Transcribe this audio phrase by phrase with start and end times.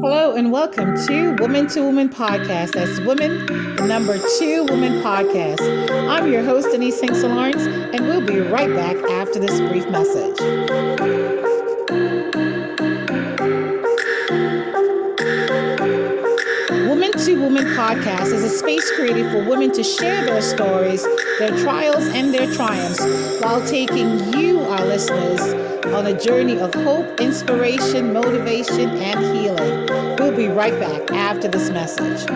[0.00, 2.72] Hello and welcome to Woman to Woman Podcast.
[2.72, 3.46] That's Women,
[3.88, 5.60] number two Woman Podcast.
[6.10, 7.16] I'm your host, Denise St.
[7.22, 10.36] Lawrence, and we'll be right back after this brief message.
[17.86, 21.04] Podcast is a space created for women to share their stories,
[21.38, 22.98] their trials, and their triumphs
[23.40, 25.40] while taking you, our listeners,
[25.94, 29.86] on a journey of hope, inspiration, motivation, and healing.
[30.18, 32.26] We'll be right back after this message.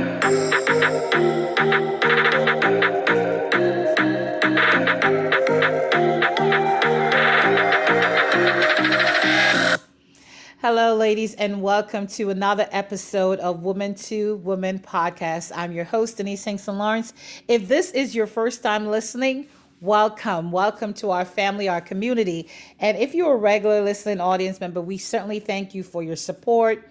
[10.63, 15.53] Hello, ladies, and welcome to another episode of Woman to Woman podcast.
[15.57, 16.69] I'm your host, Denise St.
[16.69, 17.15] Lawrence.
[17.49, 19.47] If this is your first time listening,
[19.81, 20.53] welcome.
[20.53, 22.47] Welcome to our family, our community.
[22.79, 26.87] And if you're a regular listening audience member, we certainly thank you for your support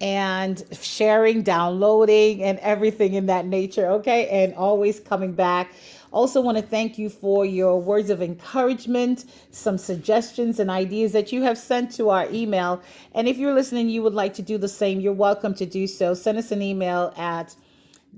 [0.00, 3.92] and sharing, downloading, and everything in that nature.
[3.92, 4.26] Okay.
[4.28, 5.72] And always coming back.
[6.14, 11.32] Also, want to thank you for your words of encouragement, some suggestions and ideas that
[11.32, 12.80] you have sent to our email.
[13.16, 15.88] And if you're listening, you would like to do the same, you're welcome to do
[15.88, 16.14] so.
[16.14, 17.56] Send us an email at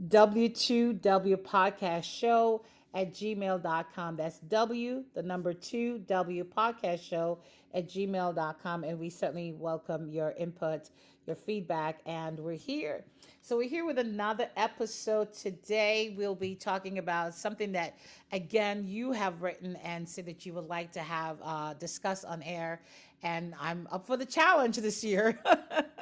[0.08, 4.16] W2W Podcast Show at gmail.com.
[4.16, 7.38] That's W, the number two, W Podcast Show
[7.72, 8.84] at gmail.com.
[8.84, 10.90] And we certainly welcome your input,
[11.26, 13.04] your feedback, and we're here.
[13.42, 16.14] So we're here with another episode today.
[16.16, 17.98] We'll be talking about something that,
[18.32, 22.42] again, you have written and said that you would like to have uh, discussed on
[22.42, 22.80] air.
[23.22, 25.38] And I'm up for the challenge this year.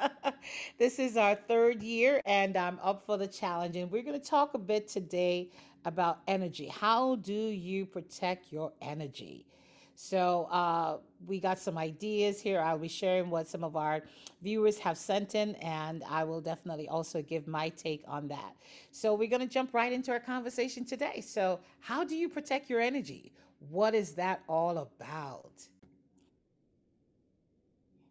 [0.77, 3.75] this is our third year, and I'm up for the challenge.
[3.75, 5.49] And we're going to talk a bit today
[5.85, 6.67] about energy.
[6.67, 9.45] How do you protect your energy?
[9.95, 12.59] So uh, we got some ideas here.
[12.59, 14.03] I'll be sharing what some of our
[14.43, 18.55] viewers have sent in, and I will definitely also give my take on that.
[18.91, 21.21] So we're going to jump right into our conversation today.
[21.21, 23.31] So, how do you protect your energy?
[23.69, 25.51] What is that all about?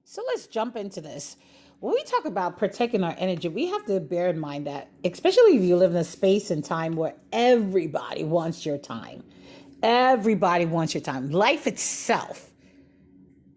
[0.05, 1.37] So let's jump into this.
[1.81, 5.57] When we talk about protecting our energy, we have to bear in mind that, especially
[5.57, 9.23] if you live in a space and time where everybody wants your time
[9.85, 11.31] Everybody wants your time.
[11.31, 12.51] Life itself,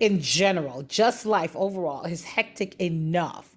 [0.02, 3.56] in general, just life overall, is hectic enough.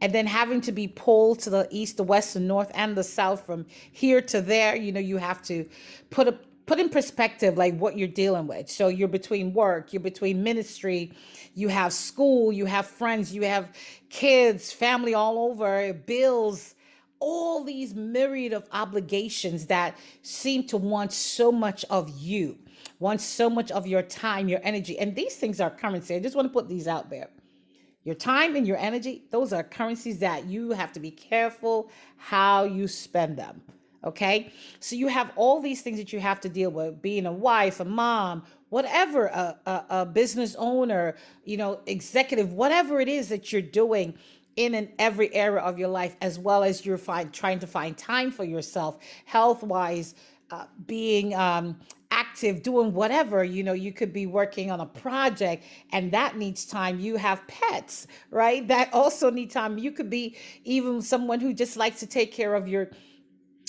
[0.00, 3.04] And then having to be pulled to the east, the west, the north, and the
[3.04, 5.68] south from here to there, you know, you have to
[6.10, 6.36] put a
[6.66, 8.68] put in perspective like what you're dealing with.
[8.68, 11.12] So you're between work, you're between ministry,
[11.54, 13.72] you have school, you have friends, you have
[14.10, 16.74] kids, family all over, bills,
[17.20, 22.58] all these myriad of obligations that seem to want so much of you,
[22.98, 24.98] want so much of your time, your energy.
[24.98, 26.14] And these things are currency.
[26.14, 27.28] I just want to put these out there.
[28.04, 32.64] Your time and your energy, those are currencies that you have to be careful how
[32.64, 33.60] you spend them.
[34.04, 34.52] Okay.
[34.80, 37.80] So you have all these things that you have to deal with being a wife,
[37.80, 43.52] a mom, whatever, a, a, a business owner, you know, executive, whatever it is that
[43.52, 44.14] you're doing
[44.58, 47.96] in and every area of your life, as well as you're find, trying to find
[47.96, 50.16] time for yourself, health wise,
[50.50, 51.78] uh, being um,
[52.10, 53.44] active, doing whatever.
[53.44, 56.98] You know, you could be working on a project and that needs time.
[56.98, 58.66] You have pets, right?
[58.66, 59.78] That also need time.
[59.78, 62.90] You could be even someone who just likes to take care of your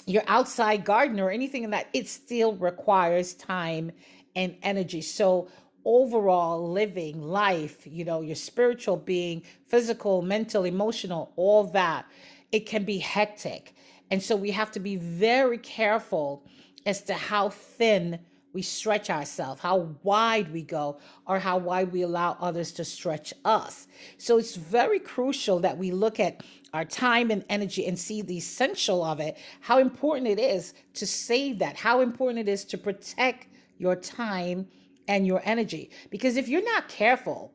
[0.07, 3.91] your outside garden or anything in that it still requires time
[4.35, 5.47] and energy so
[5.85, 12.06] overall living life, you know, your spiritual being, physical, mental, emotional, all that,
[12.51, 13.75] it can be hectic.
[14.12, 16.44] And so we have to be very careful
[16.85, 18.19] as to how thin
[18.51, 20.97] we stretch ourselves, how wide we go,
[21.28, 23.88] or how wide we allow others to stretch us.
[24.18, 26.41] So it's very crucial that we look at
[26.73, 31.06] our time and energy and see the essential of it, how important it is to
[31.06, 33.47] save that, how important it is to protect
[33.78, 34.68] your time
[35.09, 35.89] and your energy.
[36.09, 37.51] Because if you're not careful,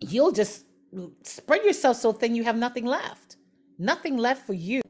[0.00, 0.64] you'll just
[1.22, 3.36] spread yourself so thin you have nothing left.
[3.78, 4.80] Nothing left for you.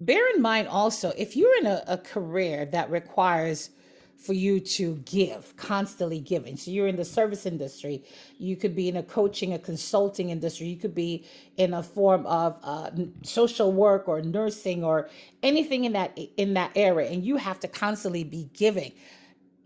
[0.00, 3.70] Bear in mind also, if you're in a, a career that requires
[4.16, 6.56] for you to give, constantly giving.
[6.56, 8.04] So you're in the service industry,
[8.36, 11.24] you could be in a coaching, a consulting industry, you could be
[11.56, 12.90] in a form of uh,
[13.22, 15.08] social work or nursing or
[15.42, 18.92] anything in that in that area, and you have to constantly be giving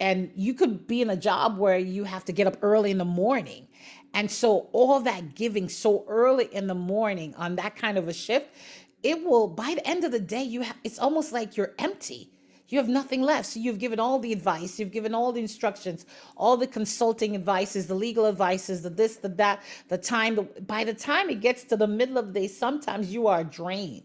[0.03, 2.99] and you could be in a job where you have to get up early in
[2.99, 3.69] the morning
[4.15, 8.15] and so all that giving so early in the morning on that kind of a
[8.15, 8.49] shift
[9.05, 12.31] it will by the end of the day you have it's almost like you're empty
[12.69, 13.49] You have nothing left.
[13.49, 16.07] So you've given all the advice, you've given all the instructions,
[16.37, 20.37] all the consulting advices, the legal advices, the this, the that, the time.
[20.37, 23.45] The, by the time it gets to the middle of the day, sometimes you are
[23.45, 24.05] drained.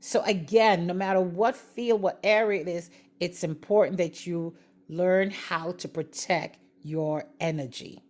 [0.00, 2.90] So again, no matter what field, what area it is,
[3.20, 4.56] it's important that you
[4.88, 8.02] learn how to protect your energy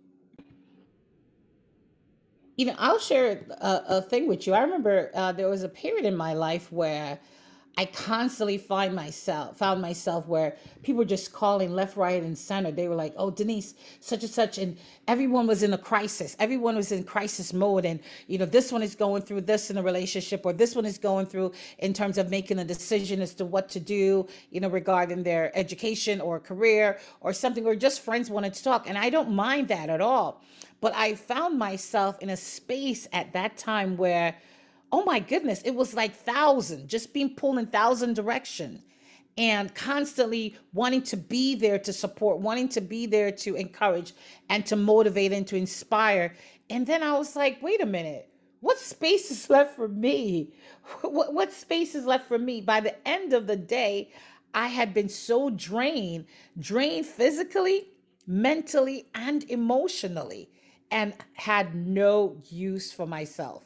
[2.57, 4.55] you know, I'll share a, a thing with you.
[4.55, 7.19] I remember uh, there was a period in my life where
[7.79, 12.71] I constantly find myself found myself where people were just calling left, right, and center.
[12.71, 16.37] They were like, "Oh, Denise, such and such," and everyone was in a crisis.
[16.39, 19.77] Everyone was in crisis mode, and you know, this one is going through this in
[19.77, 23.35] a relationship, or this one is going through in terms of making a decision as
[23.35, 28.01] to what to do, you know, regarding their education or career or something, or just
[28.01, 28.89] friends wanted to talk.
[28.89, 30.41] And I don't mind that at all.
[30.81, 34.35] But I found myself in a space at that time where,
[34.97, 38.83] oh my goodness, it was like thousand, just being pulled in thousand direction
[39.37, 44.15] and constantly wanting to be there to support, wanting to be there to encourage
[44.49, 46.35] and to motivate and to inspire.
[46.71, 50.55] And then I was like, wait a minute, what space is left for me?
[51.03, 52.63] What, what space is left for me?
[52.63, 54.13] By the end of the day,
[54.55, 56.25] I had been so drained,
[56.59, 57.89] drained physically,
[58.27, 60.49] mentally, and emotionally
[60.91, 63.66] and had no use for myself.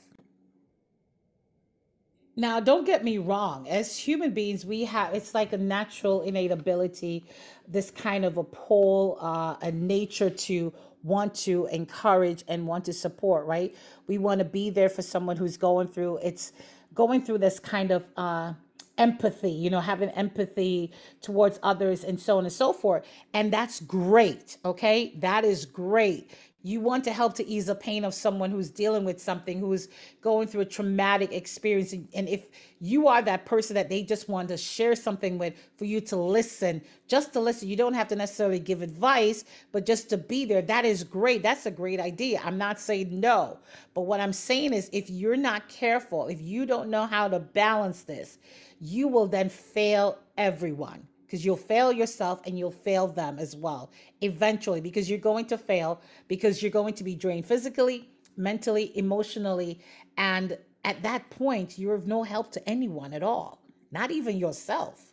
[2.41, 3.69] Now, don't get me wrong.
[3.69, 7.23] As human beings, we have it's like a natural innate ability,
[7.69, 10.73] this kind of a pull, uh, a nature to
[11.03, 13.77] want to encourage and want to support, right?
[14.07, 16.55] We want to be there for someone who's going through it's
[16.95, 18.55] going through this kind of uh
[18.97, 23.05] empathy, you know, having empathy towards others and so on and so forth.
[23.35, 24.57] And that's great.
[24.65, 25.13] Okay.
[25.19, 26.31] That is great.
[26.63, 29.89] You want to help to ease the pain of someone who's dealing with something, who's
[30.21, 31.93] going through a traumatic experience.
[31.93, 32.47] And if
[32.81, 36.17] you are that person that they just want to share something with, for you to
[36.17, 40.45] listen, just to listen, you don't have to necessarily give advice, but just to be
[40.45, 41.43] there, that is great.
[41.43, 42.43] That's a great idea.
[42.45, 43.59] I'm not saying no.
[43.95, 47.39] But what I'm saying is, if you're not careful, if you don't know how to
[47.39, 48.39] balance this,
[48.81, 53.93] you will then fail everyone because you'll fail yourself and you'll fail them as well
[54.21, 59.79] eventually because you're going to fail because you're going to be drained physically, mentally, emotionally.
[60.17, 63.63] And at that point, you're of no help to anyone at all,
[63.93, 65.13] not even yourself.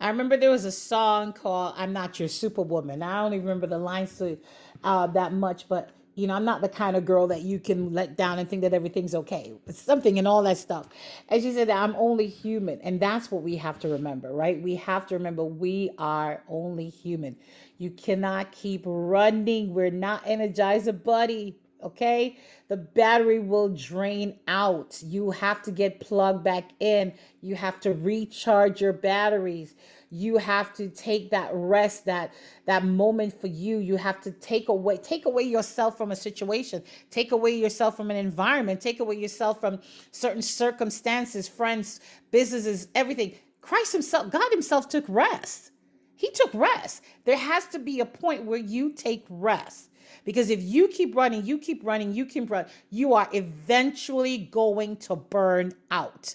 [0.00, 3.02] I remember there was a song called I'm Not Your Superwoman.
[3.02, 4.38] I don't even remember the lines to,
[4.82, 7.92] uh, that much, but you know, I'm not the kind of girl that you can
[7.92, 9.52] let down and think that everything's okay.
[9.68, 10.88] It's something and all that stuff.
[11.28, 12.80] As you said, I'm only human.
[12.80, 14.60] And that's what we have to remember, right?
[14.60, 17.36] We have to remember we are only human.
[17.78, 19.72] You cannot keep running.
[19.72, 21.54] We're not energizer bunny.
[21.82, 22.36] Okay.
[22.66, 25.00] The battery will drain out.
[25.02, 27.12] You have to get plugged back in.
[27.40, 29.74] You have to recharge your batteries.
[30.10, 32.34] You have to take that rest that
[32.66, 33.78] that moment for you.
[33.78, 36.82] You have to take away take away yourself from a situation.
[37.10, 38.80] Take away yourself from an environment.
[38.80, 42.00] Take away yourself from certain circumstances friends
[42.32, 43.34] businesses everything.
[43.60, 45.70] Christ himself god himself took rest.
[46.16, 47.04] He took rest.
[47.24, 49.87] There has to be a point where you take rest
[50.28, 54.94] because if you keep running you keep running you keep running you are eventually going
[54.94, 56.34] to burn out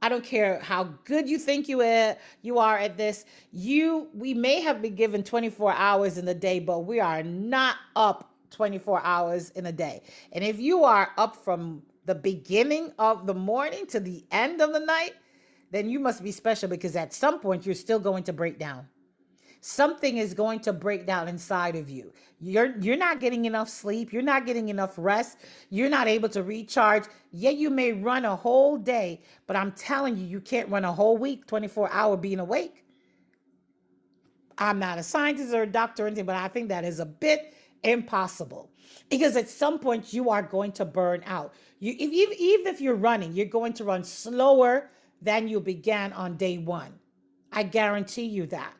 [0.00, 3.24] I don't care how good you think you are, you are at this.
[3.52, 7.76] You we may have been given 24 hours in the day, but we are not
[7.94, 10.02] up 24 hours in a day.
[10.32, 14.72] And if you are up from the beginning of the morning to the end of
[14.72, 15.12] the night,
[15.70, 18.88] then you must be special because at some point you're still going to break down
[19.62, 22.12] something is going to break down inside of you.
[22.40, 25.38] You're you're not getting enough sleep, you're not getting enough rest,
[25.70, 27.04] you're not able to recharge.
[27.30, 30.92] Yeah, you may run a whole day, but I'm telling you you can't run a
[30.92, 32.84] whole week 24 hour being awake.
[34.58, 37.06] I'm not a scientist or a doctor or anything, but I think that is a
[37.06, 37.54] bit
[37.84, 38.70] impossible
[39.08, 41.54] because at some point you are going to burn out.
[41.78, 44.90] You if, even if you're running, you're going to run slower
[45.20, 46.92] than you began on day 1.
[47.52, 48.74] I guarantee you that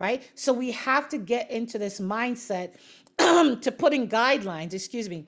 [0.00, 0.28] right?
[0.34, 2.74] So we have to get into this mindset
[3.18, 5.26] to put in guidelines, excuse me,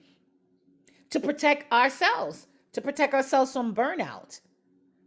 [1.11, 4.41] to protect ourselves, to protect ourselves from burnout,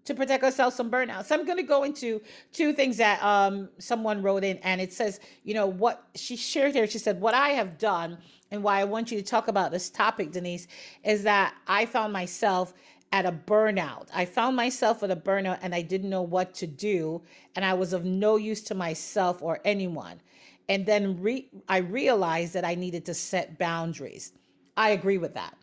[0.05, 1.25] to protect ourselves from burnout.
[1.25, 2.22] So I'm going to go into
[2.53, 6.74] two things that um, someone wrote in, and it says, you know, what she shared
[6.75, 6.88] here.
[6.88, 8.19] She said, What I have done
[8.51, 10.67] and why I want you to talk about this topic, Denise,
[11.03, 12.74] is that I found myself
[13.15, 14.10] at a burnout.
[14.13, 17.22] I found myself at a burnout and I didn't know what to do.
[17.55, 20.19] And I was of no use to myself or anyone.
[20.67, 24.34] And then re- I realized that I needed to set boundaries.
[24.75, 25.55] I agree with that.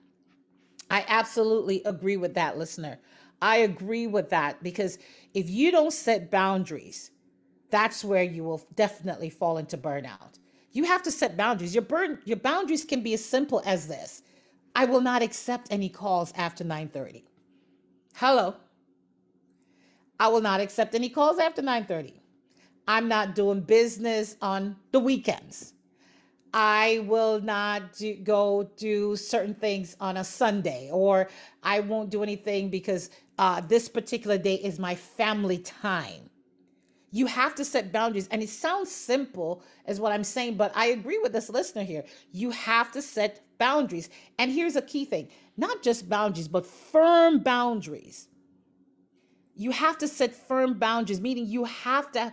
[0.91, 2.99] I absolutely agree with that, listener.
[3.43, 4.99] I agree with that because
[5.35, 7.11] if you don't set boundaries,
[7.71, 10.39] that's where you will definitely fall into burnout.
[10.73, 11.75] You have to set boundaries.
[11.75, 14.23] Your burn your boundaries can be as simple as this.
[14.75, 17.25] I will not accept any calls after 9:30.
[18.15, 18.55] Hello.
[20.21, 22.15] I will not accept any calls after 9:30.
[22.87, 25.75] I'm not doing business on the weekends.
[26.55, 31.29] I will not do, go do certain things on a Sunday, or
[31.63, 36.29] I won't do anything because uh, this particular day is my family time.
[37.13, 38.27] You have to set boundaries.
[38.31, 42.05] And it sounds simple, as what I'm saying, but I agree with this listener here.
[42.33, 44.09] You have to set boundaries.
[44.39, 48.29] And here's a key thing not just boundaries, but firm boundaries.
[49.55, 52.33] You have to set firm boundaries, meaning you have to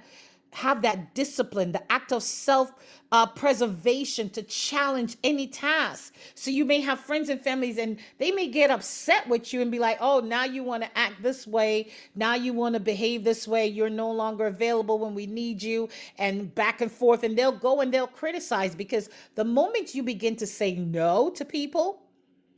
[0.51, 2.73] have that discipline, the act of self
[3.11, 6.13] uh, preservation to challenge any task.
[6.35, 9.71] So you may have friends and families, and they may get upset with you and
[9.71, 11.91] be like, oh, now you want to act this way.
[12.15, 13.67] Now you want to behave this way.
[13.67, 17.23] You're no longer available when we need you, and back and forth.
[17.23, 21.45] And they'll go and they'll criticize because the moment you begin to say no to
[21.45, 22.03] people,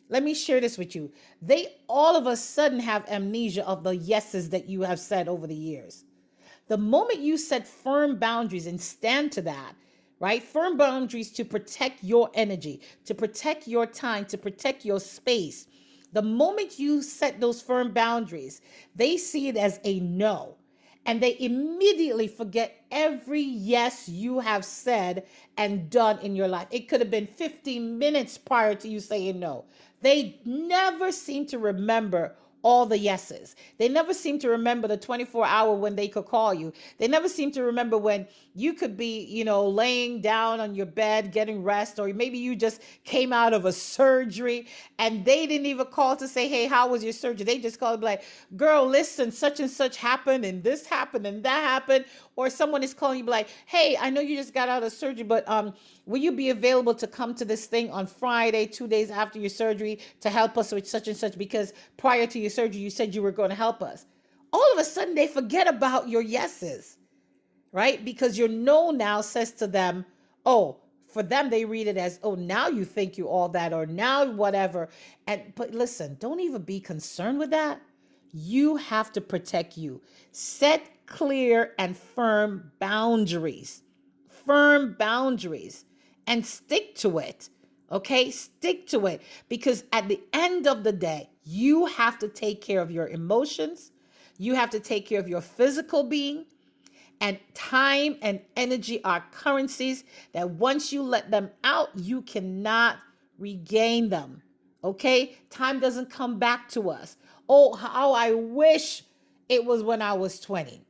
[0.10, 1.12] let me share this with you.
[1.42, 5.48] They all of a sudden have amnesia of the yeses that you have said over
[5.48, 6.04] the years.
[6.72, 9.76] The moment you set firm boundaries and stand to that,
[10.22, 10.42] right?
[10.42, 15.68] Firm boundaries to protect your energy, to protect your time, to protect your space.
[16.14, 18.62] The moment you set those firm boundaries,
[18.96, 20.56] they see it as a no.
[21.06, 25.26] And they immediately forget every yes you have said
[25.58, 26.70] and done in your life.
[26.72, 29.66] It could have been 15 minutes prior to you saying no.
[30.00, 33.56] They never seem to remember all the yeses.
[33.78, 36.74] They never seem to remember the 24 hour when they could call you.
[36.98, 40.86] They never seem to remember when you could be, you know, laying down on your
[40.86, 44.68] bed getting rest, or maybe you just came out of a surgery
[45.00, 47.46] and they didn't even call to say, Hey, how was your surgery?
[47.46, 48.24] They just called like,
[48.56, 52.06] Girl, listen, such and such happened, and this happened, and that happened.
[52.36, 55.24] Or someone is calling you, like, Hey, I know you just got out of surgery,
[55.24, 55.74] but um,
[56.06, 59.50] will you be available to come to this thing on Friday, two days after your
[59.50, 61.38] surgery, to help us with such and such?
[61.38, 64.06] Because prior to your surgery, you said you were going to help us.
[64.54, 66.98] All of a sudden, they forget about your yeses
[67.72, 68.04] right?
[68.04, 70.06] Because your no now says to them,
[70.46, 70.78] oh,
[71.08, 74.26] for them they read it as oh now you think you all that or now
[74.26, 74.90] whatever.
[75.28, 77.82] And but listen don't even be concerned with that.
[78.34, 80.02] You have to protect you.
[80.32, 83.84] Set clear and firm boundaries.
[84.46, 85.86] Firm boundaries.
[86.28, 87.50] And stick to it
[87.92, 88.32] okay?
[88.32, 89.22] Stick to it.
[89.50, 93.92] Because at the end of the day you have to take care of your emotions
[94.38, 96.46] you have to take care of your physical being
[97.22, 102.98] and time and energy are currencies that once you let them out, you cannot
[103.38, 104.42] regain them.
[104.84, 105.38] Okay?
[105.52, 107.16] Time doesn't come back to us.
[107.48, 109.04] Oh, how I wish
[109.48, 110.82] it was when I was 20.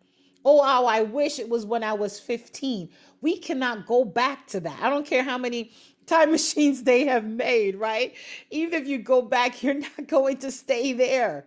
[0.46, 2.89] Oh, how I wish it was when I was 15.
[3.22, 4.82] We cannot go back to that.
[4.82, 5.72] I don't care how many
[6.06, 8.16] time machines they have made, right?
[8.50, 11.46] Even if you go back, you're not going to stay there.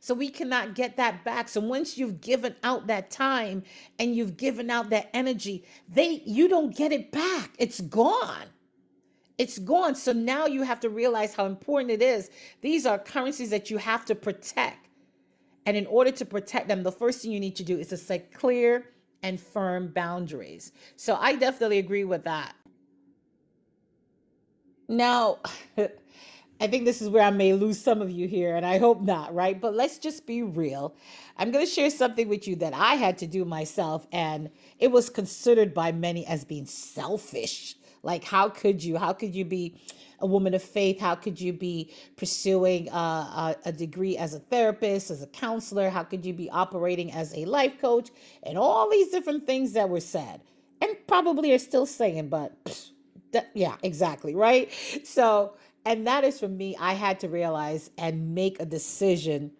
[0.00, 1.48] So we cannot get that back.
[1.48, 3.62] So once you've given out that time
[3.98, 7.52] and you've given out that energy, they you don't get it back.
[7.58, 8.48] It's gone.
[9.38, 9.94] It's gone.
[9.94, 12.30] So now you have to realize how important it is.
[12.60, 14.88] These are currencies that you have to protect.
[15.66, 17.96] And in order to protect them, the first thing you need to do is to
[17.96, 18.84] say clear
[19.24, 20.70] and firm boundaries.
[20.96, 22.54] So I definitely agree with that.
[24.86, 25.38] Now,
[25.78, 29.00] I think this is where I may lose some of you here, and I hope
[29.00, 29.58] not, right?
[29.58, 30.94] But let's just be real.
[31.38, 34.92] I'm going to share something with you that I had to do myself, and it
[34.92, 37.76] was considered by many as being selfish.
[38.02, 38.98] Like, how could you?
[38.98, 39.80] How could you be
[40.20, 41.00] a woman of faith?
[41.00, 45.90] How could you be pursuing a, a, a degree as a therapist, as a counselor?
[45.90, 48.10] How could you be operating as a life coach?
[48.42, 50.40] And all these different things that were said,
[50.80, 52.90] and probably are still saying, but pff,
[53.54, 54.72] yeah, exactly, right?
[55.04, 55.54] So,
[55.84, 59.52] and that is for me, I had to realize and make a decision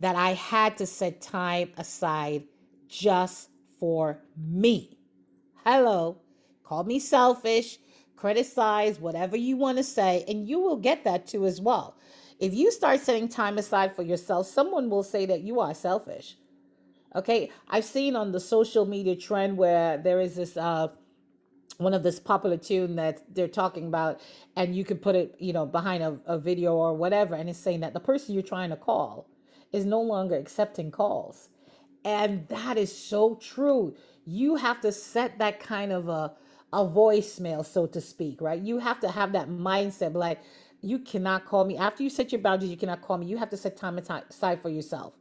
[0.00, 2.44] that I had to set time aside
[2.88, 4.98] just for me.
[5.64, 6.18] Hello,
[6.64, 7.78] call me selfish,
[8.22, 11.96] criticize, whatever you want to say, and you will get that too as well.
[12.38, 16.36] If you start setting time aside for yourself, someone will say that you are selfish.
[17.16, 20.86] Okay, I've seen on the social media trend where there is this uh,
[21.78, 24.20] one of this popular tune that they're talking about
[24.54, 27.58] and you can put it you know behind a, a video or whatever and it's
[27.58, 29.26] saying that the person you're trying to call
[29.72, 31.48] is no longer accepting calls
[32.04, 36.32] and that is so true you have to set that kind of a
[36.72, 38.60] a voicemail, so to speak, right?
[38.60, 40.40] You have to have that mindset like,
[40.82, 41.76] you cannot call me.
[41.78, 43.26] After you set your boundaries, you cannot call me.
[43.26, 45.14] You have to set time aside for yourself.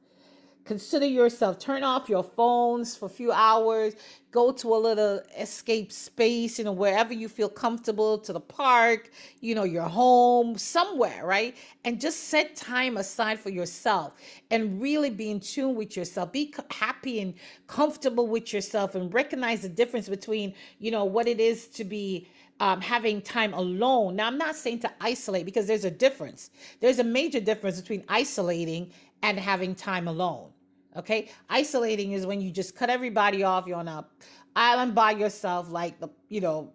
[0.64, 1.58] Consider yourself.
[1.60, 3.96] Turn off your phones for a few hours.
[4.32, 9.10] Go to a little escape space, you know, wherever you feel comfortable, to the park,
[9.42, 11.58] you know, your home, somewhere, right?
[11.84, 14.14] And just set time aside for yourself
[14.52, 16.32] and really be in tune with yourself.
[16.32, 17.34] Be happy and
[17.68, 22.28] comfortable with yourself and recognize the difference between, you know, what it is to be
[22.62, 24.16] um, having time alone.
[24.16, 26.52] Now, I'm not saying to isolate because there's a difference.
[26.80, 28.92] There's a major difference between isolating
[29.24, 30.50] and having time alone.
[30.98, 33.66] Okay, isolating is when you just cut everybody off.
[33.66, 34.06] You're on a
[34.56, 36.74] island by yourself, like the you know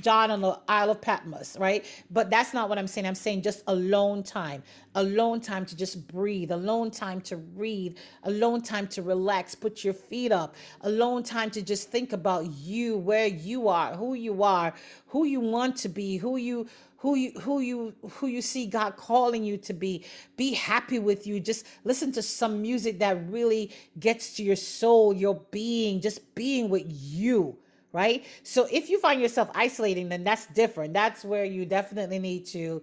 [0.00, 1.84] John on the Isle of Patmos, right?
[2.10, 3.06] But that's not what I'm saying.
[3.06, 4.62] I'm saying just alone time,
[4.94, 9.94] alone time to just breathe, alone time to read, alone time to relax, put your
[9.94, 14.74] feet up, alone time to just think about you, where you are, who you are,
[15.08, 16.68] who you want to be, who you
[16.98, 20.04] who you who you who you see God calling you to be.
[20.36, 21.40] Be happy with you.
[21.40, 26.68] Just listen to some music that really gets to your soul, your being, just being
[26.68, 27.56] with you
[27.92, 28.24] right?
[28.42, 30.94] So if you find yourself isolating, then that's different.
[30.94, 32.82] That's where you definitely need to,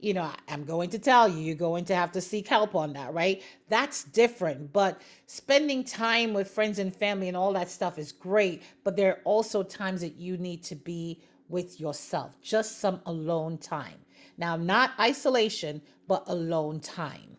[0.00, 2.92] you know, I'm going to tell you, you're going to have to seek help on
[2.94, 3.42] that, right?
[3.68, 4.72] That's different.
[4.72, 8.62] But spending time with friends and family and all that stuff is great.
[8.84, 13.58] But there are also times that you need to be with yourself, just some alone
[13.58, 13.94] time.
[14.38, 17.36] Now, not isolation, but alone time.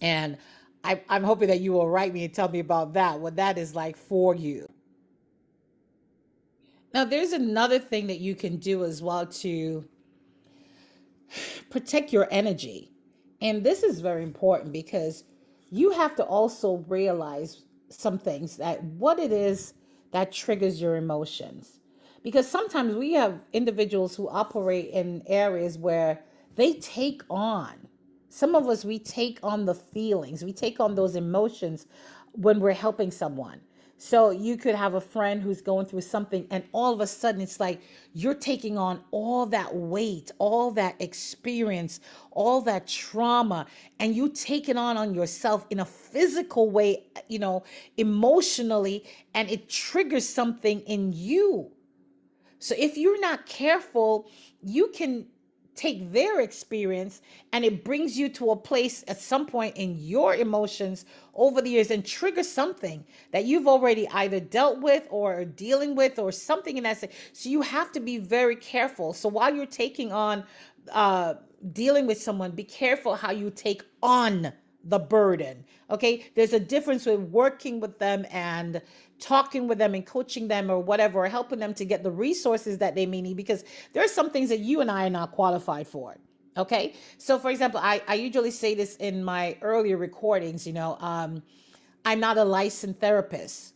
[0.00, 0.38] And
[0.84, 3.58] I, I'm hoping that you will write me and tell me about that, what that
[3.58, 4.66] is like for you.
[6.94, 9.84] Now, there's another thing that you can do as well to
[11.70, 12.92] protect your energy.
[13.40, 15.24] And this is very important because
[15.70, 19.74] you have to also realize some things that what it is
[20.12, 21.80] that triggers your emotions.
[22.22, 26.20] Because sometimes we have individuals who operate in areas where
[26.56, 27.74] they take on,
[28.30, 31.86] some of us, we take on the feelings, we take on those emotions
[32.32, 33.60] when we're helping someone.
[34.00, 37.40] So you could have a friend who's going through something, and all of a sudden
[37.40, 37.80] it's like
[38.14, 41.98] you're taking on all that weight, all that experience,
[42.30, 43.66] all that trauma,
[43.98, 47.64] and you take it on on yourself in a physical way, you know,
[47.96, 51.72] emotionally, and it triggers something in you.
[52.60, 54.30] So if you're not careful,
[54.62, 55.26] you can
[55.78, 60.34] take their experience and it brings you to a place at some point in your
[60.34, 65.94] emotions over the years and trigger something that you've already either dealt with or dealing
[65.94, 66.98] with or something in that.
[66.98, 67.12] Sense.
[67.32, 69.12] So you have to be very careful.
[69.12, 70.44] So while you're taking on
[70.92, 71.34] uh,
[71.72, 74.52] dealing with someone, be careful how you take on
[74.84, 75.64] the burden.
[75.90, 76.26] Okay.
[76.34, 78.80] There's a difference with working with them and
[79.18, 82.78] talking with them and coaching them or whatever, or helping them to get the resources
[82.78, 85.32] that they may need because there are some things that you and I are not
[85.32, 86.16] qualified for.
[86.56, 86.94] Okay.
[87.18, 91.42] So, for example, I, I usually say this in my earlier recordings, you know, um,
[92.04, 93.74] I'm not a licensed therapist.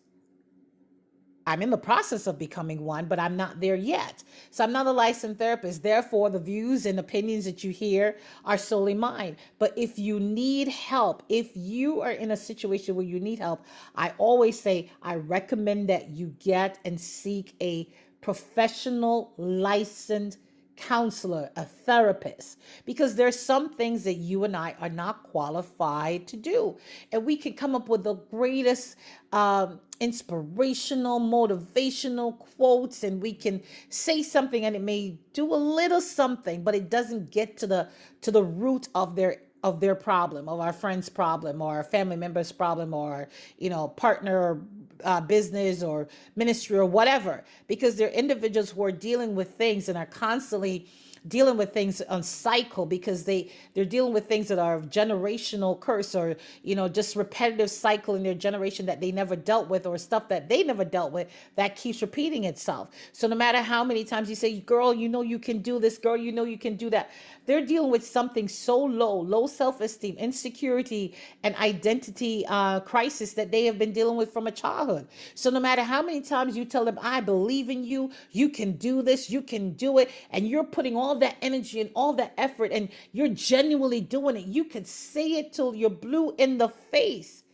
[1.47, 4.23] I'm in the process of becoming one, but I'm not there yet.
[4.51, 5.83] So I'm not a licensed therapist.
[5.83, 9.37] Therefore, the views and opinions that you hear are solely mine.
[9.59, 13.65] But if you need help, if you are in a situation where you need help,
[13.97, 17.89] I always say I recommend that you get and seek a
[18.21, 20.39] professional licensed
[20.77, 26.37] counselor, a therapist, because there's some things that you and I are not qualified to
[26.37, 26.77] do.
[27.13, 28.97] And we can come up with the greatest
[29.33, 36.01] um, inspirational, motivational quotes, and we can say something and it may do a little
[36.01, 37.89] something, but it doesn't get to the
[38.23, 42.17] to the root of their of their problem, of our friend's problem, or our family
[42.17, 44.61] member's problem, or you know, partner
[45.05, 49.99] uh, business or ministry or whatever, because they're individuals who are dealing with things and
[49.99, 50.87] are constantly
[51.29, 56.15] dealing with things on cycle because they they're dealing with things that are generational curse
[56.15, 59.99] or you know just repetitive cycle in their generation that they never dealt with or
[59.99, 62.89] stuff that they never dealt with that keeps repeating itself.
[63.13, 65.99] So no matter how many times you say girl you know you can do this.
[65.99, 67.11] Girl you know you can do that.
[67.47, 73.65] They're dealing with something so low low self-esteem insecurity and identity uh, crisis that they
[73.67, 75.09] have been dealing with from a childhood.
[75.35, 78.11] So no matter how many times you tell them i believe in you.
[78.33, 79.31] You can do this.
[79.31, 80.11] You can do it.
[80.31, 84.35] And you're putting all all that energy and all that effort and you're genuinely doing
[84.35, 87.44] it, you could say it till you're blue in the face.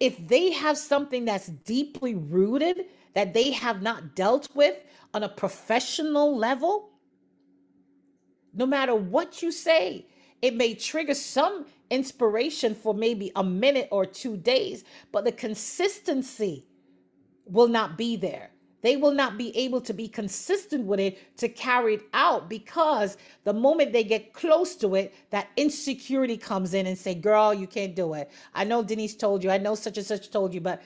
[0.00, 4.74] If they have something that's deeply rooted that they have not dealt with
[5.12, 6.88] on a professional level,
[8.54, 10.06] no matter what you say,
[10.40, 16.64] it may trigger some inspiration for maybe a minute or two days, but the consistency
[17.44, 18.50] will not be there
[18.82, 23.16] They will not be able to be consistent with it to carry it out because
[23.44, 27.66] the moment they get close to it, that insecurity comes in and say, "Girl, you
[27.66, 29.50] can't do it." I know Denise told you.
[29.50, 30.82] I know such and such told you, but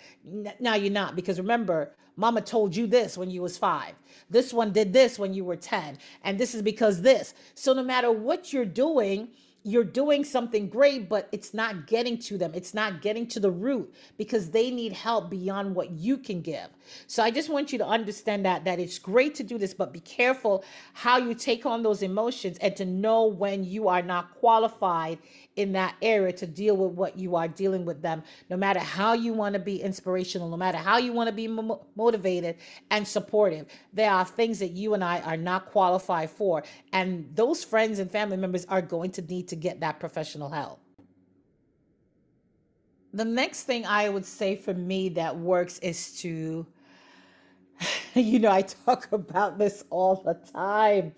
[0.58, 3.94] now you're not because remember, Mama told you this when you was five.
[4.28, 7.34] This one did this when you were ten, and this is because this.
[7.54, 9.28] So no matter what you're doing
[9.64, 12.52] you're doing something great, but it's not getting to them.
[12.54, 16.68] It's not getting to the root because they need help beyond what you can give.
[17.06, 19.92] So I just want you to understand that that it's great to do this, but
[19.92, 24.34] be careful how you take on those emotions and to know when you are not
[24.34, 25.18] qualified
[25.56, 29.12] in that area to deal with what you are dealing with them no matter how
[29.12, 32.56] you want to be inspirational no matter how you want to be mo- motivated
[32.90, 33.66] and supportive.
[33.92, 36.62] There are things that you and I are not qualified for
[36.92, 40.80] and those friends and family members are going to need to get that professional help.
[43.12, 46.66] The next thing I would say for me that works is to
[48.14, 51.14] you know I talk about this all the time.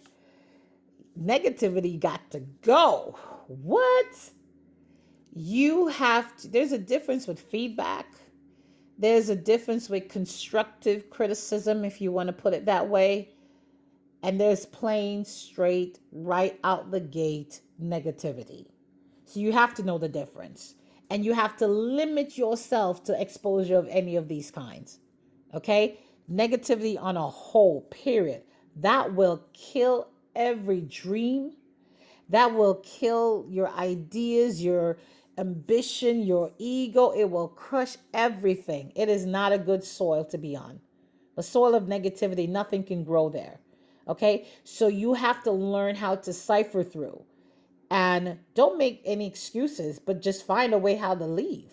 [1.21, 3.17] Negativity got to go.
[3.49, 4.31] What?
[5.35, 8.07] You have to, there's a difference with feedback.
[8.99, 13.31] There's a difference with constructive criticism, if you want to put it that way.
[14.23, 18.67] And there's plain, straight, right out the gate negativity.
[19.27, 20.75] So you have to know the difference.
[21.11, 25.01] And you have to limit yourself to exposure of any of these kinds.
[25.53, 25.99] Okay?
[26.33, 28.43] Negativity on a whole, period.
[28.77, 31.53] That will kill every dream.
[32.29, 34.99] That will kill your ideas, your
[35.39, 37.11] ambition, your ego.
[37.11, 38.93] It will crush everything.
[38.95, 40.81] It is not a good soil to be on.
[41.37, 43.59] The soil of negativity, nothing can grow there.
[44.09, 44.47] Okay?
[44.65, 47.25] So you have to learn how to cipher through.
[47.91, 51.71] And don't make any excuses, but just find a way how to leave.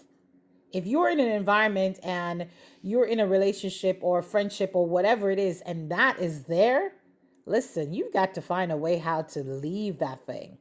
[0.72, 2.48] If you're in an environment and
[2.82, 6.94] you're in a relationship or a friendship or whatever it is, and that is there,
[7.52, 10.58] Listen, you've got to find a way how to leave that thing.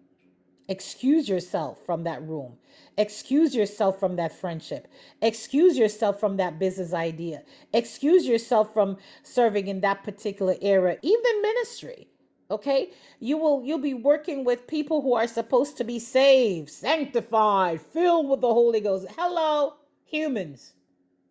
[0.66, 2.56] Excuse yourself from that room.
[2.98, 4.88] Excuse yourself from that friendship.
[5.22, 7.44] Excuse yourself from that business idea.
[7.72, 12.08] Excuse yourself from serving in that particular era, even ministry.
[12.50, 12.90] Okay?
[13.20, 18.28] You will you'll be working with people who are supposed to be saved, sanctified, filled
[18.28, 19.06] with the Holy Ghost.
[19.16, 19.74] Hello,
[20.06, 20.72] humans.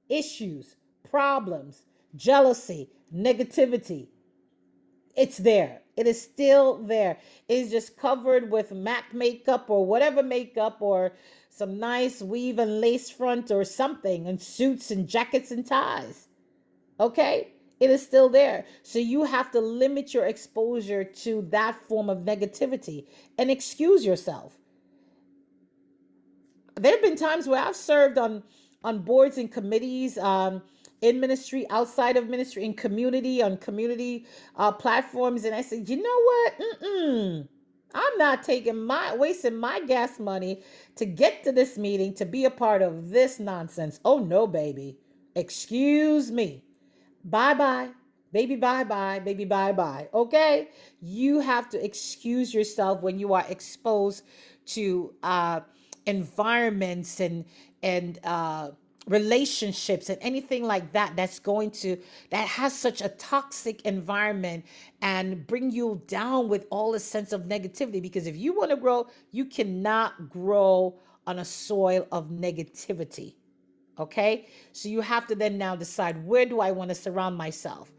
[0.08, 1.84] Issues, problems,
[2.16, 4.08] jealousy, negativity
[5.16, 5.82] it's there.
[5.98, 7.18] It is still there.
[7.48, 11.14] It's just covered with MAC makeup or whatever makeup or
[11.50, 16.28] some nice weave and lace front or something and suits and jackets and ties.
[17.00, 17.52] Okay?
[17.80, 18.66] It is still there.
[18.84, 24.58] So you have to limit your exposure to that form of negativity and excuse yourself.
[26.76, 28.44] There have been times where I've served on
[28.84, 30.62] on boards and committees um,
[31.02, 34.26] in ministry, outside of ministry, in community, on community
[34.58, 35.46] uh, platforms.
[35.46, 36.60] And I said, you know what?
[36.60, 37.48] Mm-mm.
[37.94, 40.62] I'm not taking my wasting my gas money
[40.96, 44.00] to get to this meeting to be a part of this nonsense.
[44.06, 44.98] Oh no, baby.
[45.36, 46.64] Excuse me.
[47.24, 47.90] Bye bye.
[48.32, 49.20] Baby, bye bye.
[49.20, 50.08] Baby, bye bye.
[50.14, 50.70] Okay?
[51.02, 54.24] You have to excuse yourself when you are exposed
[54.68, 55.62] to uh
[56.06, 57.46] environments and
[57.82, 58.70] and uh
[59.08, 61.98] relationships and anything like that that's going to
[62.30, 64.66] that has such a toxic environment
[65.02, 68.78] and bring you down with all the sense of negativity because if you want to
[68.78, 70.94] grow you cannot grow
[71.26, 73.36] on a soil of negativity
[73.98, 77.92] okay so you have to then now decide where do i want to surround myself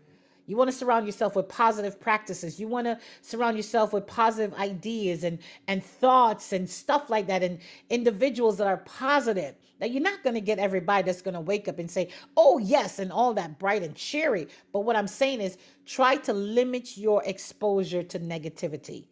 [0.51, 2.59] you want to surround yourself with positive practices.
[2.59, 7.45] You want to surround yourself with positive ideas and and thoughts and stuff like that
[7.45, 9.55] and individuals that are positive.
[9.81, 12.59] Now you're not going to get everybody that's going to wake up and say, "Oh,
[12.59, 14.49] yes," and all that bright and cheery.
[14.73, 19.07] But what I'm saying is try to limit your exposure to negativity.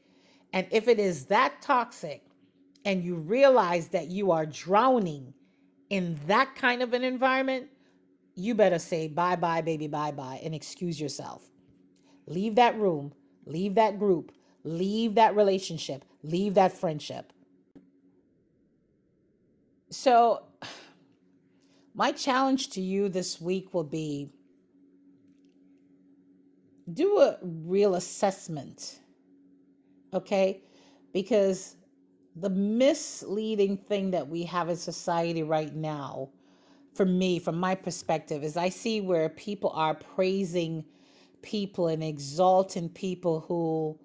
[0.53, 2.23] And if it is that toxic
[2.85, 5.35] and you realize that you are drowning
[5.91, 7.69] in that kind of an environment,
[8.37, 11.45] you better say bye bye, baby, bye bye, and excuse yourself.
[12.27, 13.13] Leave that room,
[13.47, 14.33] leave that group,
[14.65, 17.33] leave that relationship, leave that friendship.
[19.91, 20.43] So,
[21.95, 24.31] my challenge to you this week will be
[26.93, 29.01] do a real assessment,
[30.15, 30.63] okay?
[31.13, 31.77] Because
[32.37, 36.31] the misleading thing that we have in society right now
[36.95, 40.85] for me, from my perspective, is I see where people are praising
[41.43, 43.99] people and exalting people who,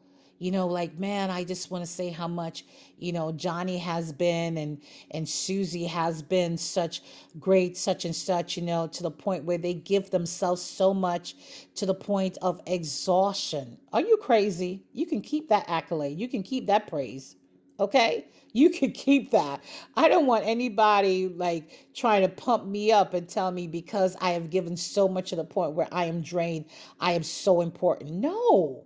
[0.43, 2.65] you know like man i just want to say how much
[2.99, 7.01] you know johnny has been and and susie has been such
[7.39, 11.35] great such and such you know to the point where they give themselves so much
[11.75, 13.77] to the point of exhaustion.
[13.93, 14.83] Are you crazy?
[14.93, 16.19] You can keep that accolade.
[16.19, 17.35] You can keep that praise
[17.79, 18.27] okay?
[18.53, 19.63] You can keep that.
[19.97, 24.31] I don't want anybody like trying to pump me up and tell me because i
[24.31, 26.65] have given so much to the point where i am drained.
[26.99, 28.11] I am so important.
[28.11, 28.85] No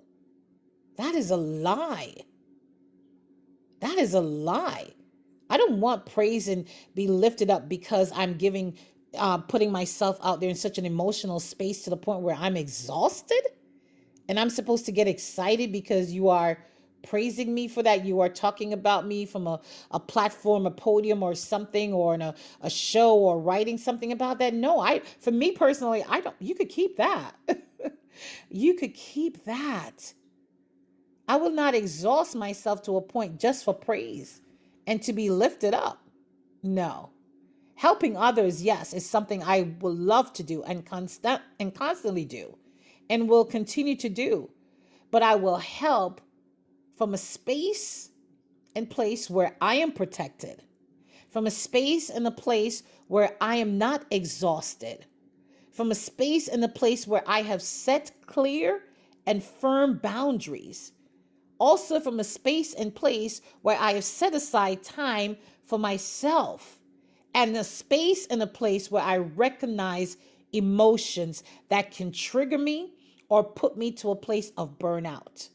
[0.97, 2.15] that is a lie.
[3.81, 4.93] That is a lie.
[5.49, 8.77] I don't want praise and be lifted up because I'm giving,
[9.17, 12.57] uh, putting myself out there in such an emotional space to the point where I'm
[12.57, 13.41] exhausted.
[14.29, 16.59] And I'm supposed to get excited because you are
[17.03, 18.05] praising me for that.
[18.05, 22.21] You are talking about me from a, a platform, a podium, or something, or in
[22.21, 24.53] a, a show, or writing something about that.
[24.53, 27.35] No, I, for me personally, I don't, you could keep that.
[28.49, 30.13] you could keep that.
[31.27, 34.41] I will not exhaust myself to a point just for praise
[34.85, 36.01] and to be lifted up.
[36.63, 37.09] No.
[37.75, 42.57] Helping others, yes, is something I will love to do and constant and constantly do
[43.09, 44.49] and will continue to do.
[45.11, 46.21] But I will help
[46.95, 48.09] from a space
[48.75, 50.63] and place where I am protected,
[51.29, 55.05] from a space and a place where I am not exhausted,
[55.71, 58.81] from a space and a place where I have set clear
[59.25, 60.93] and firm boundaries
[61.59, 66.79] also from a space and place where I have set aside time for myself,
[67.33, 70.17] and a space and a place where I recognize
[70.53, 72.93] emotions that can trigger me
[73.29, 75.49] or put me to a place of burnout.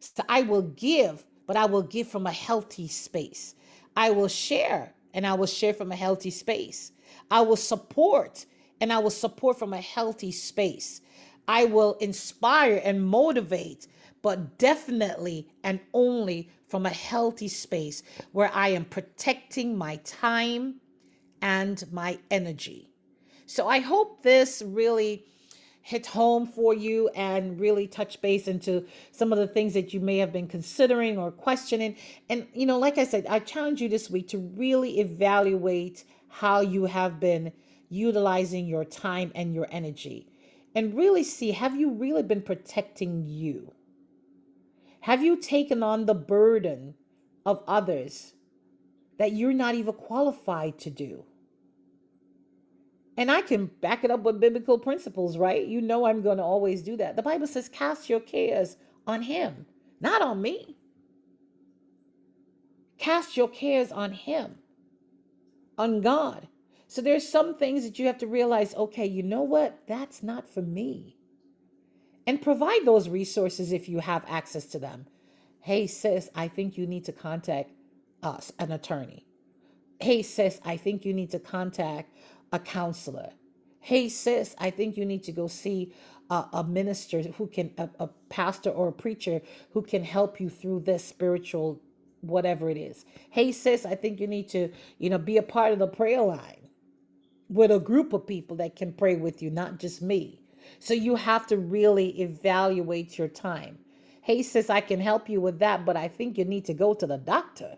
[0.00, 3.54] So I will give, but I will give from a healthy space.
[3.96, 6.92] I will share, and I will share from a healthy space.
[7.30, 8.44] I will support,
[8.80, 11.00] and I will support from a healthy space.
[11.46, 13.86] I will inspire and motivate,
[14.24, 20.80] but definitely and only from a healthy space where I am protecting my time
[21.42, 22.88] and my energy.
[23.44, 25.26] So I hope this really
[25.82, 30.00] hit home for you and really touch base into some of the things that you
[30.00, 31.94] may have been considering or questioning.
[32.30, 36.62] And, you know, like I said, I challenge you this week to really evaluate how
[36.62, 37.52] you have been
[37.90, 40.26] utilizing your time and your energy
[40.74, 43.74] and really see have you really been protecting you?
[45.04, 46.94] Have you taken on the burden
[47.44, 48.32] of others
[49.18, 51.26] that you're not even qualified to do?
[53.18, 55.66] And I can back it up with biblical principles, right?
[55.66, 57.16] You know I'm going to always do that.
[57.16, 59.66] The Bible says, cast your cares on Him,
[60.00, 60.78] not on me.
[62.96, 64.54] Cast your cares on Him,
[65.76, 66.48] on God.
[66.86, 69.80] So there's some things that you have to realize okay, you know what?
[69.86, 71.18] That's not for me
[72.26, 75.06] and provide those resources if you have access to them.
[75.60, 77.70] Hey, sis, I think you need to contact
[78.22, 79.26] us, an attorney.
[80.00, 82.14] Hey, sis, I think you need to contact
[82.52, 83.30] a counselor.
[83.80, 85.94] Hey, sis, I think you need to go see
[86.30, 90.48] a, a minister who can, a, a pastor or a preacher who can help you
[90.48, 91.80] through this spiritual
[92.22, 93.04] whatever it is.
[93.30, 96.22] Hey, sis, I think you need to, you know, be a part of the prayer
[96.22, 96.68] line
[97.48, 100.40] with a group of people that can pray with you, not just me.
[100.78, 103.78] So you have to really evaluate your time.
[104.22, 106.94] Hey, sis, I can help you with that, but I think you need to go
[106.94, 107.76] to the doctor.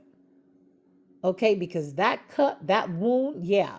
[1.24, 3.78] Okay, because that cut, that wound, yeah,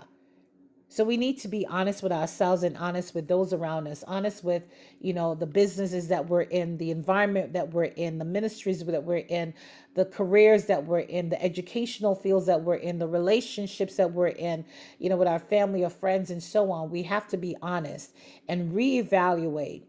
[0.89, 4.43] so we need to be honest with ourselves and honest with those around us, honest
[4.43, 4.63] with,
[5.01, 9.03] you know, the businesses that we're in, the environment that we're in, the ministries that
[9.03, 9.53] we're in,
[9.95, 14.27] the careers that we're in, the educational fields that we're in, the relationships that we're
[14.27, 14.63] in,
[14.97, 16.89] you know, with our family or friends and so on.
[16.89, 18.15] We have to be honest
[18.47, 19.83] and reevaluate.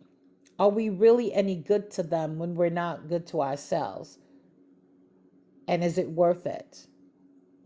[0.58, 4.18] Are we really any good to them when we're not good to ourselves?
[5.68, 6.88] And is it worth it?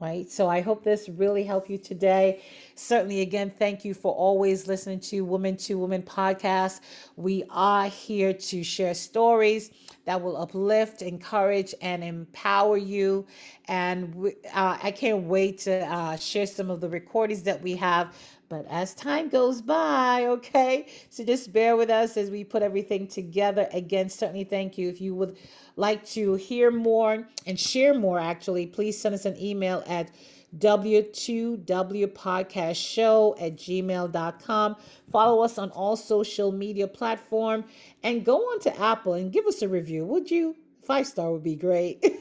[0.03, 0.29] right?
[0.29, 2.43] So I hope this really helped you today.
[2.75, 6.81] Certainly, again, thank you for always listening to Woman to Woman podcast.
[7.17, 9.71] We are here to share stories
[10.05, 13.27] that will uplift, encourage, and empower you.
[13.69, 17.77] And we, uh, I can't wait to uh, share some of the recordings that we
[17.77, 18.15] have.
[18.49, 23.07] But as time goes by, okay, so just bear with us as we put everything
[23.07, 23.67] together.
[23.73, 24.91] Again, certainly thank you.
[24.91, 25.39] If you would
[25.77, 30.11] like to hear more and share more, actually, please send us an email at
[30.59, 34.77] w2wpodcastshow at gmail.com.
[35.11, 37.65] Follow us on all social media platform
[38.03, 40.57] and go on to Apple and give us a review, would you?
[40.85, 42.05] Five star would be great.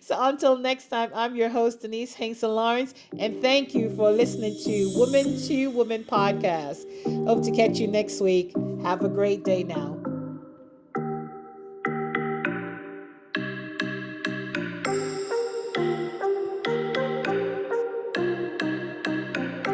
[0.00, 4.54] so until next time, I'm your host, Denise Hankson Lawrence, and thank you for listening
[4.64, 6.84] to Woman to Woman podcast.
[7.26, 8.54] Hope to catch you next week.
[8.82, 10.09] Have a great day now.